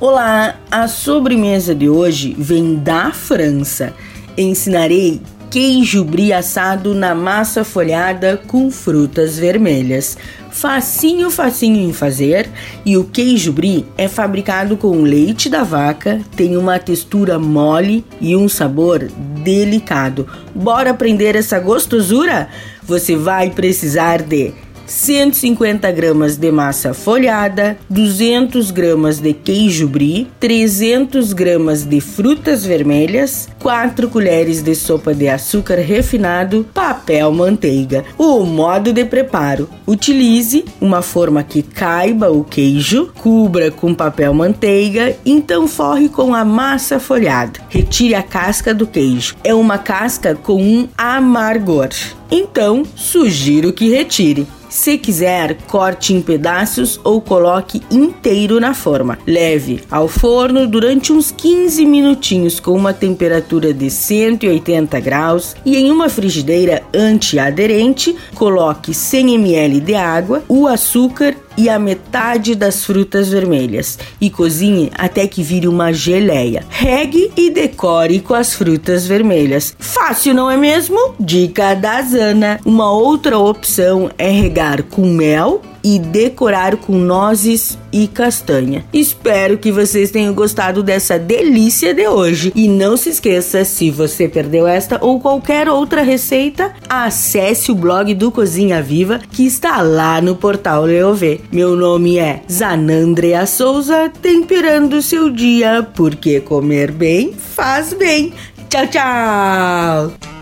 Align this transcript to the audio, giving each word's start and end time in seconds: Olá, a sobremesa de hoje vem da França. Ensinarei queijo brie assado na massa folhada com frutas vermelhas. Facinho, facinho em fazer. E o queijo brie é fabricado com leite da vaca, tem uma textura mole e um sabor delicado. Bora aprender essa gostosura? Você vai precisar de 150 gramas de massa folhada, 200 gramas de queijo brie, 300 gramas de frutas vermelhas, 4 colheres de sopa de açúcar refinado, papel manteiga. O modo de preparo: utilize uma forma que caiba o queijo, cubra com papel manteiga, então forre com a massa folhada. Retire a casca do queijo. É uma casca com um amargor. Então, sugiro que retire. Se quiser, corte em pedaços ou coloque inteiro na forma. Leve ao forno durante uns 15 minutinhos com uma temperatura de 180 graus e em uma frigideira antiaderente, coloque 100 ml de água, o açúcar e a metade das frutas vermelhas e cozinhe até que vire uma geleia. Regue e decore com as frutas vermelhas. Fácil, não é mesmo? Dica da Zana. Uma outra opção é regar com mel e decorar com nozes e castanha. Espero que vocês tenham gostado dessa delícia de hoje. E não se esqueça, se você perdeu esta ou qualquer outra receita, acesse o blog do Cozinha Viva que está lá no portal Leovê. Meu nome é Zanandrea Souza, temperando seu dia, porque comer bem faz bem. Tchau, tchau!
Olá, 0.00 0.58
a 0.70 0.88
sobremesa 0.88 1.74
de 1.74 1.86
hoje 1.86 2.34
vem 2.38 2.74
da 2.74 3.12
França. 3.12 3.92
Ensinarei 4.34 5.20
queijo 5.50 6.02
brie 6.02 6.32
assado 6.32 6.94
na 6.94 7.14
massa 7.14 7.64
folhada 7.64 8.40
com 8.46 8.70
frutas 8.70 9.38
vermelhas. 9.38 10.16
Facinho, 10.50 11.30
facinho 11.30 11.86
em 11.86 11.92
fazer. 11.92 12.48
E 12.82 12.96
o 12.96 13.04
queijo 13.04 13.52
brie 13.52 13.84
é 13.98 14.08
fabricado 14.08 14.74
com 14.74 15.02
leite 15.02 15.50
da 15.50 15.64
vaca, 15.64 16.18
tem 16.34 16.56
uma 16.56 16.78
textura 16.78 17.38
mole 17.38 18.02
e 18.22 18.34
um 18.34 18.48
sabor 18.48 19.06
delicado. 19.44 20.26
Bora 20.54 20.92
aprender 20.92 21.36
essa 21.36 21.58
gostosura? 21.58 22.48
Você 22.84 23.16
vai 23.16 23.50
precisar 23.50 24.22
de 24.22 24.54
150 24.90 25.90
gramas 25.92 26.36
de 26.36 26.50
massa 26.50 26.92
folhada, 26.92 27.78
200 27.88 28.72
gramas 28.72 29.20
de 29.20 29.32
queijo 29.32 29.86
brie, 29.86 30.26
300 30.40 31.32
gramas 31.32 31.84
de 31.84 32.00
frutas 32.00 32.64
vermelhas, 32.64 33.48
4 33.60 34.08
colheres 34.08 34.62
de 34.62 34.74
sopa 34.74 35.14
de 35.14 35.28
açúcar 35.28 35.76
refinado, 35.76 36.66
papel 36.74 37.30
manteiga. 37.30 38.04
O 38.18 38.44
modo 38.44 38.92
de 38.92 39.04
preparo: 39.04 39.70
utilize 39.86 40.64
uma 40.80 41.02
forma 41.02 41.44
que 41.44 41.62
caiba 41.62 42.30
o 42.30 42.42
queijo, 42.42 43.12
cubra 43.16 43.70
com 43.70 43.94
papel 43.94 44.34
manteiga, 44.34 45.16
então 45.24 45.68
forre 45.68 46.08
com 46.08 46.34
a 46.34 46.44
massa 46.44 46.98
folhada. 46.98 47.60
Retire 47.68 48.16
a 48.16 48.22
casca 48.24 48.74
do 48.74 48.88
queijo. 48.88 49.36
É 49.44 49.54
uma 49.54 49.78
casca 49.78 50.34
com 50.34 50.60
um 50.60 50.88
amargor. 50.98 51.90
Então, 52.28 52.84
sugiro 52.96 53.72
que 53.72 53.88
retire. 53.90 54.46
Se 54.70 54.96
quiser, 54.96 55.56
corte 55.66 56.14
em 56.14 56.22
pedaços 56.22 57.00
ou 57.02 57.20
coloque 57.20 57.82
inteiro 57.90 58.60
na 58.60 58.72
forma. 58.72 59.18
Leve 59.26 59.82
ao 59.90 60.06
forno 60.06 60.64
durante 60.64 61.12
uns 61.12 61.32
15 61.32 61.84
minutinhos 61.84 62.60
com 62.60 62.70
uma 62.76 62.94
temperatura 62.94 63.74
de 63.74 63.90
180 63.90 65.00
graus 65.00 65.56
e 65.66 65.76
em 65.76 65.90
uma 65.90 66.08
frigideira 66.08 66.84
antiaderente, 66.94 68.16
coloque 68.36 68.94
100 68.94 69.34
ml 69.34 69.80
de 69.80 69.96
água, 69.96 70.44
o 70.48 70.68
açúcar 70.68 71.34
e 71.60 71.68
a 71.68 71.78
metade 71.78 72.54
das 72.54 72.86
frutas 72.86 73.28
vermelhas 73.28 73.98
e 74.18 74.30
cozinhe 74.30 74.90
até 74.96 75.26
que 75.26 75.42
vire 75.42 75.68
uma 75.68 75.92
geleia. 75.92 76.64
Regue 76.70 77.30
e 77.36 77.50
decore 77.50 78.20
com 78.20 78.32
as 78.32 78.54
frutas 78.54 79.06
vermelhas. 79.06 79.76
Fácil, 79.78 80.32
não 80.32 80.50
é 80.50 80.56
mesmo? 80.56 81.14
Dica 81.20 81.74
da 81.74 82.00
Zana. 82.00 82.58
Uma 82.64 82.90
outra 82.90 83.38
opção 83.38 84.10
é 84.16 84.30
regar 84.30 84.84
com 84.84 85.04
mel 85.04 85.60
e 85.82 85.98
decorar 85.98 86.76
com 86.76 86.98
nozes 86.98 87.78
e 87.92 88.06
castanha. 88.06 88.84
Espero 88.92 89.58
que 89.58 89.72
vocês 89.72 90.10
tenham 90.10 90.34
gostado 90.34 90.82
dessa 90.82 91.18
delícia 91.18 91.94
de 91.94 92.06
hoje. 92.06 92.52
E 92.54 92.68
não 92.68 92.96
se 92.96 93.10
esqueça, 93.10 93.64
se 93.64 93.90
você 93.90 94.28
perdeu 94.28 94.66
esta 94.66 94.98
ou 95.00 95.20
qualquer 95.20 95.68
outra 95.68 96.02
receita, 96.02 96.72
acesse 96.88 97.70
o 97.70 97.74
blog 97.74 98.14
do 98.14 98.30
Cozinha 98.30 98.82
Viva 98.82 99.20
que 99.30 99.46
está 99.46 99.80
lá 99.82 100.20
no 100.20 100.36
portal 100.36 100.84
Leovê. 100.84 101.40
Meu 101.52 101.76
nome 101.76 102.18
é 102.18 102.42
Zanandrea 102.50 103.46
Souza, 103.46 104.10
temperando 104.22 105.02
seu 105.02 105.30
dia, 105.30 105.86
porque 105.94 106.40
comer 106.40 106.90
bem 106.90 107.32
faz 107.32 107.92
bem. 107.92 108.32
Tchau, 108.68 108.86
tchau! 108.86 110.39